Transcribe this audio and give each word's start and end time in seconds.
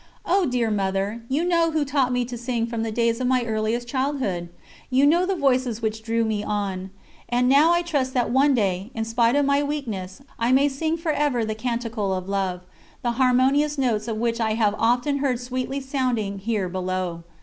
Oh, 0.25 0.47
dear 0.47 0.71
Mother, 0.71 1.21
you 1.29 1.43
know 1.43 1.69
who 1.69 1.85
taught 1.85 2.11
me 2.11 2.25
to 2.25 2.35
sing 2.35 2.65
from 2.65 2.81
the 2.81 2.91
days 2.91 3.21
of 3.21 3.27
my 3.27 3.45
earliest 3.45 3.87
childhood! 3.87 4.49
You 4.89 5.05
know 5.05 5.27
the 5.27 5.35
voices 5.35 5.83
which 5.83 6.01
drew 6.01 6.25
me 6.25 6.43
on. 6.43 6.89
And 7.29 7.47
now 7.47 7.71
I 7.71 7.83
trust 7.83 8.15
that 8.15 8.31
one 8.31 8.55
day, 8.55 8.89
in 8.95 9.05
spite 9.05 9.35
of 9.35 9.45
my 9.45 9.61
weakness, 9.61 10.19
I 10.39 10.53
may 10.53 10.69
sing 10.69 10.97
for 10.97 11.11
ever 11.11 11.45
the 11.45 11.53
Canticle 11.53 12.15
of 12.15 12.27
Love, 12.27 12.61
the 13.03 13.11
harmonious 13.21 13.77
notes 13.77 14.07
of 14.07 14.17
which 14.17 14.41
I 14.41 14.55
have 14.55 14.73
often 14.79 15.19
heard 15.19 15.39
sweetly 15.39 15.79
sounding 15.79 16.39
here 16.39 16.67
below. 16.67 17.21